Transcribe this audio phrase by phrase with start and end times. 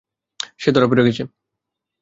[0.59, 1.23] সে ধরা পড়ে গেছে।